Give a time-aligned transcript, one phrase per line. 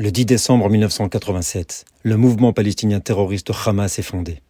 [0.00, 4.42] Le 10 décembre 1987, le mouvement palestinien terroriste Hamas est fondé,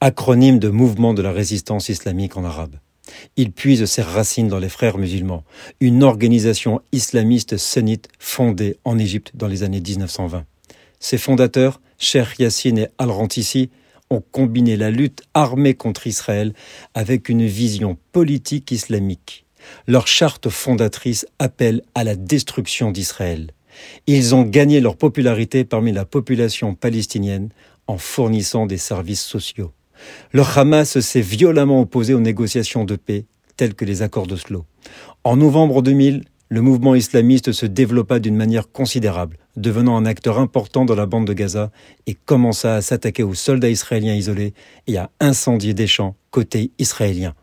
[0.00, 2.74] acronyme de Mouvement de la résistance islamique en arabe.
[3.36, 5.44] Il puise ses racines dans les frères musulmans,
[5.78, 10.44] une organisation islamiste sunnite fondée en Égypte dans les années 1920.
[10.98, 13.70] Ses fondateurs, Sheikh Yassine et Al-Rantissi,
[14.10, 16.52] ont combiné la lutte armée contre Israël
[16.94, 19.46] avec une vision politique islamique.
[19.86, 23.52] Leur charte fondatrice appelle à la destruction d'Israël.
[24.06, 27.50] Ils ont gagné leur popularité parmi la population palestinienne
[27.86, 29.72] en fournissant des services sociaux.
[30.32, 33.24] Le Hamas s'est violemment opposé aux négociations de paix
[33.56, 34.64] telles que les accords d'Oslo.
[35.24, 40.84] En novembre 2000, le mouvement islamiste se développa d'une manière considérable, devenant un acteur important
[40.84, 41.72] dans la bande de Gaza
[42.06, 44.54] et commença à s'attaquer aux soldats israéliens isolés
[44.86, 47.34] et à incendier des champs côté israélien.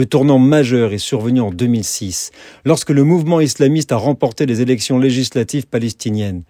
[0.00, 2.30] Le tournant majeur est survenu en 2006,
[2.64, 6.44] lorsque le mouvement islamiste a remporté les élections législatives palestiniennes,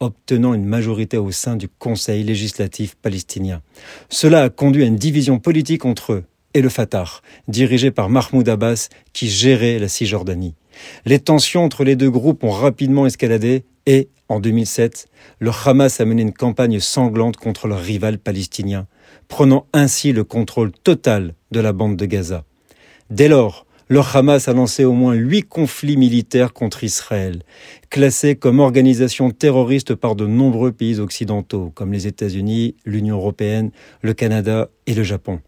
[0.00, 3.60] obtenant une majorité au sein du Conseil législatif palestinien.
[4.08, 6.24] Cela a conduit à une division politique entre eux
[6.54, 10.54] et le Fatah, dirigé par Mahmoud Abbas, qui gérait la Cisjordanie.
[11.04, 15.08] Les tensions entre les deux groupes ont rapidement escaladé et, en 2007,
[15.40, 18.86] le Hamas a mené une campagne sanglante contre leur rival palestinien,
[19.28, 22.46] prenant ainsi le contrôle total de la bande de Gaza.
[23.10, 27.42] Dès lors, le Hamas a lancé au moins huit conflits militaires contre Israël,
[27.90, 34.14] classés comme organisation terroriste par de nombreux pays occidentaux, comme les États-Unis, l'Union européenne, le
[34.14, 35.40] Canada et le Japon.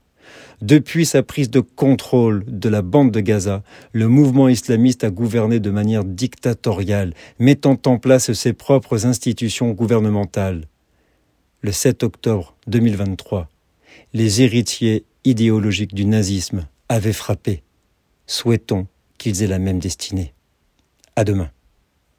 [0.60, 5.58] Depuis sa prise de contrôle de la bande de Gaza, le mouvement islamiste a gouverné
[5.58, 10.66] de manière dictatoriale, mettant en place ses propres institutions gouvernementales.
[11.62, 13.48] Le 7 octobre 2023,
[14.12, 17.62] les héritiers idéologiques du nazisme avaient frappé.
[18.26, 18.86] Souhaitons
[19.18, 20.34] qu'ils aient la même destinée.
[21.16, 21.50] À demain.